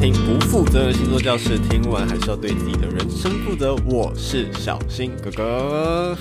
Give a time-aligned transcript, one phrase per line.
[0.00, 3.74] 听不负责任星座教室，听完还是要对自己的人生负责。
[3.84, 6.16] 我是小新哥哥，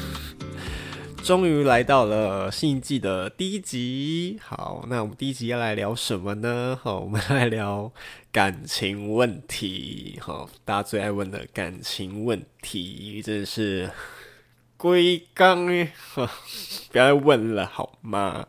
[1.23, 4.39] 终于来到了新一季的第一集。
[4.41, 6.77] 好，那我们第一集要来聊什么呢？
[6.81, 7.91] 好，我们来聊
[8.31, 10.17] 感情问题。
[10.21, 13.91] 好，大家最爱问的感情问题，真的是
[14.75, 15.93] 龟缸哎，
[16.91, 18.47] 不要再问了好吗？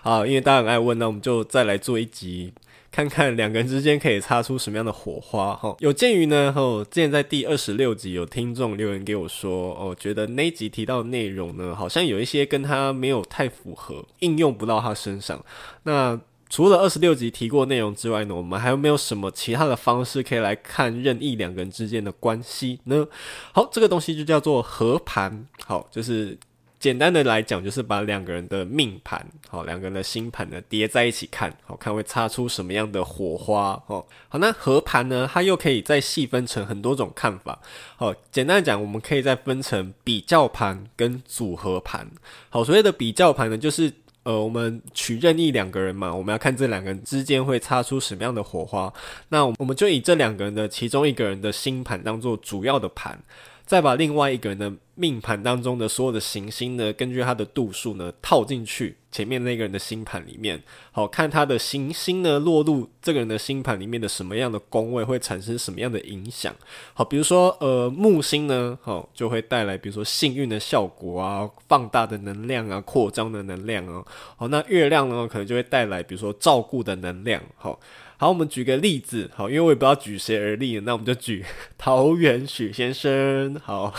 [0.00, 2.54] 好，因为大家很爱问，那我们就再来做一集。
[2.92, 5.74] 看看两个人之间可以擦出什么样的火花哈？
[5.78, 15.42] 有鉴于呢，哦，之前在第二十六集有听众留言给我说，哦，觉得那集提到的内容呢，好像有一些跟他没有太符合，应用不到他身上。
[15.84, 16.20] 那
[16.50, 23.08] 除了二十六集提过内容之外呢，我们还有没有什么其他的方式可以来看任意两个人之间的关系呢？
[23.52, 26.38] 好，这个东西就叫做和盘，好，就是。
[26.82, 37.56] 简单的来讲，就是把两个人的命盘，好，两个人的星盘呢叠在一起看，好，看会擦出什么样的火花，哦，好，那合盘呢，它又可以再细分成很多种看法，
[37.94, 42.04] 好，简单的讲，我们可以再分成比较盘跟组合盘，
[42.50, 43.92] 好，所谓的比较盘呢，就是
[44.24, 48.92] 呃，我们取任意两个人嘛，我们要看这两个人之间会擦出什么样的火花，
[49.28, 53.16] 那我们就以这两个人的其中一个人的星盘当做主要的盘。
[53.64, 66.54] 再把另外一个人的命盘当中的所有的行星呢，根据它的度数呢套进去前面那个人的星盘里面，好，看他的行星呢落入这个人的星盘里面的什么样的宫位会产生什么样的影响。
[66.94, 74.04] 好，比如说呃木星呢，好，就会带来比如说幸运的效果啊，放大的能量啊，扩张的能量啊。
[74.36, 77.42] 好，那月亮呢可能就会带来比如说照顾的能量。
[77.56, 77.78] 好。
[78.18, 81.44] 好，我们举个例子，好，因为我也不知道举谁而立，那我们就举
[81.76, 83.60] 桃园许先生。
[83.64, 83.92] 好，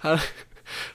[0.00, 0.16] 他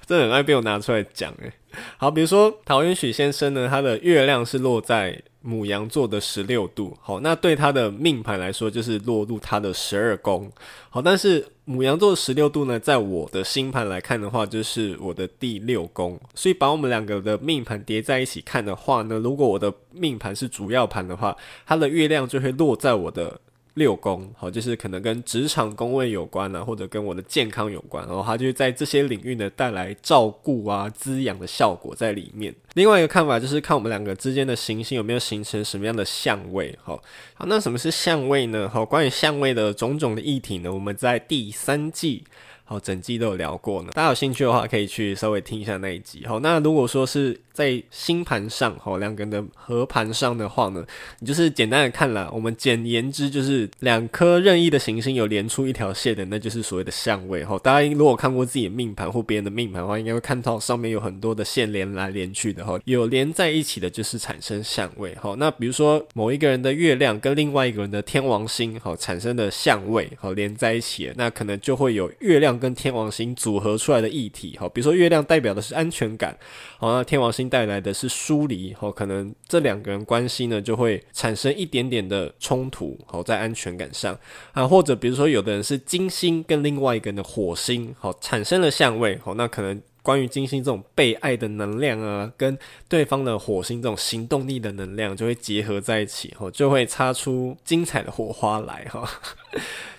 [0.05, 1.51] 真的很爱被我拿出来讲，诶。
[1.97, 10.51] 好，比如说陶渊许先生呢，他的月亮是落在母羊座的十六度，好，那对他的命盘来说就是落入他的十二宫，
[10.89, 21.37] 好，但是母羊座十六度呢，在我的星盘来看的话，就是我的第六宫，所以把我们两个的命盘叠在一起看的话呢，如果我的命盘是主要盘的话，
[21.67, 23.39] 它的月亮就会落在我的。
[23.77, 32.53] 六宫，好，就是可能跟职场宫位有关啊，或者跟我的健康有关，然后它就在这些领域呢带来照顾啊、滋养的效果在里面。
[32.73, 37.01] 另外一个看法就是看我们两个之间的行星有没有形成什么样的相位，好，
[37.35, 38.67] 好，那什么是相位呢？
[38.67, 42.23] 好，关于相位的种种的议题呢，我们在第三季。
[42.69, 43.89] 好，整季都有聊过呢。
[43.93, 46.25] 大家有兴趣的话，可以去稍微听一下那一集。
[46.27, 50.85] 好，那如果说是在星盘上，好，两个人的合盘上的话呢，
[51.19, 52.29] 你就是简单的看了。
[52.33, 57.45] 我们简言之就是两颗任意的行星有连出一条线的，那就是所谓的相位。
[57.45, 62.65] 好，大家如果看过自己的命盘或别人的命盘的话，应该会看到上面有很多的线连来连去的。
[62.65, 65.15] 哈，有连在一起的，就是产生相位。
[65.15, 76.37] 好，那比如说某一个人的月亮跟另外一个人的天王星，好，产生的相位，好，连在一起，那可能就会有月亮跟天王星组合出来的议题，好，比如说月亮代表的是安全感，
[76.77, 84.17] 好，那天王星带来的是疏离，好，可能这两个人关系呢就会产生一点点的冲突，好，在安全感上
[84.53, 92.57] 啊，或者比如说有的人是金星跟另外一个人的火星，好，产生了相位，好，那可能关于金星这种被爱的能量啊，跟
[92.87, 99.09] 对方的火星这种行动力的能量就会结合在一起，好，就会擦出精彩的火花来，哈。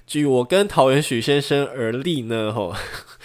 [0.09, 2.75] 据我跟桃园许先生而立呢，吼，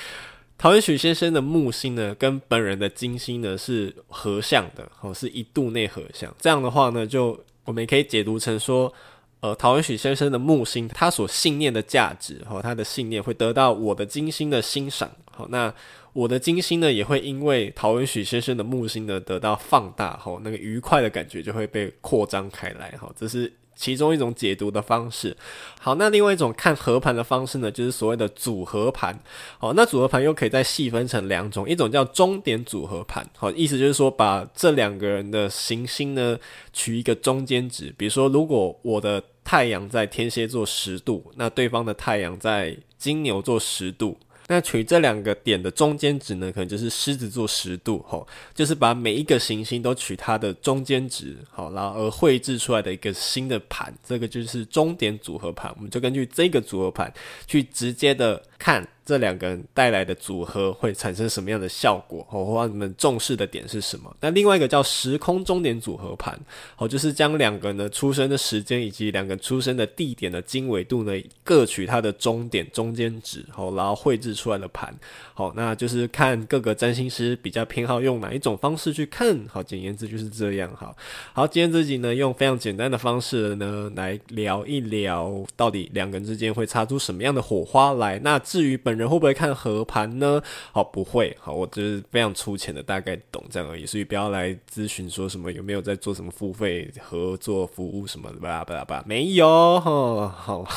[0.59, 6.35] 桃园许先生的木星呢，跟本人的金星呢是合相的，吼，是一度内合相。
[6.37, 8.93] 这样的话呢，就我们也可以解读成说，
[9.39, 15.73] 呃，桃园许先生的木星，他所信念的价值，吼，他的信念会得到我的金星的欣赏，好，那
[16.11, 23.53] 我的金星呢，也会因为桃园许先生的木星呢得到放大，吼，那个愉快的感觉就会被扩张开来，吼，这是。
[23.75, 25.35] 其中一种解读的方式，
[25.79, 29.19] 好，那另外一种看合盘的方式呢，就是所谓的组合盘。
[29.57, 33.25] 好，那组合盘又可以再细分成两种，一种叫中点组合盘。
[33.37, 36.37] 好，意思就是说把这两个人的行星呢
[36.71, 44.17] 取一个中间值，比如说如果我的太阳在天蝎座十度，那对方的太阳在金牛座十度。
[44.47, 55.73] 那取这两个点的中间值呢，可能就是狮子座十度，吼，就是把每一个行星都取它的中间值，好，然后而绘制出来的一个新的盘，这个就是终点组合盘。
[55.77, 57.13] 我们就根据这个组合盘
[57.47, 58.87] 去直接的看。
[59.05, 62.25] 这两个人带来的组合会产生什么样的效果？
[62.31, 64.09] 哦，或你们重视的点是什么？
[64.21, 66.39] 那另外一个叫时空终点组合盘，
[66.77, 71.11] 好，就是将两个人的出生的时间以及两个出生的地点的经纬度呢，
[71.43, 74.97] 各取它的终点中间值，好，然后绘制出来的盘。
[75.33, 79.37] 好，那就是看各个占星师比较偏好用哪一种方式去看。
[79.49, 80.73] 好，简言之就是这样。
[80.77, 80.95] 好，
[81.33, 88.17] 好，今天这集呢，用非常简单的方式呢，来聊一聊到底两个人之间会擦出什么样的火花来。
[88.19, 90.39] 那至于本人会不会看合盘呢？
[90.71, 91.35] 好，不会。
[91.41, 99.79] 好，我就是非常粗浅的大概懂这样而已，所以不要来咨询说什么有没有在做什么付费合作服务什么的吧吧吧，没有。
[99.79, 100.67] 好，好，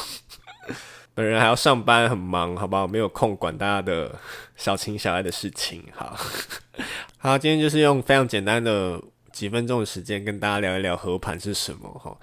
[1.13, 2.87] 本人还要上班，很忙，好不好？
[2.87, 4.19] 没有空管大家的
[4.57, 5.85] 小情小爱的事情。
[5.93, 6.17] 好，
[7.19, 8.99] 好，今天就是用非常简单的
[9.33, 12.17] 几分钟的时间跟大家聊一聊合盘是什么哈。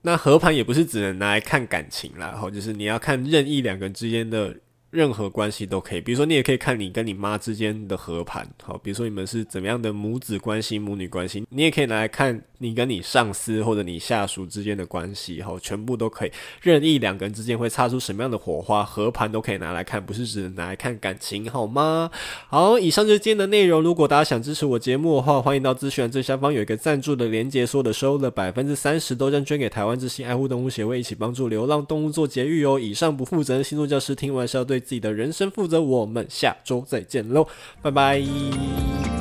[0.00, 4.56] 那合盘也不是只能拿来看感情啦，哈，就是你要看任意两个人之间的。
[4.90, 22.10] 任何关系都可以，比如说你也可以看你跟你妈之间的和盘，好，比如说你们是怎么样的母子关系、母女关系，你也可以拿来看你跟你上司或者你下属之间的关系，好，全部都可以，任意两个人之间会擦出什么样的火花，和盘都可以拿来看，不是只能拿来看感情，好吗？
[22.48, 23.80] 好，以上就是今天的内容。
[23.80, 32.80] 如果大家想支持我节目的话，欢迎到资讯栏最下方有一个赞助的连接，所有的收入的百分之三十都将捐给台湾之心爱护动物协会，一起帮助流浪动物做节育哦。
[32.80, 37.46] 以上不负责任星座教师听完是要对自己的人生负责，我们下周再见喽，
[37.82, 39.19] 拜拜。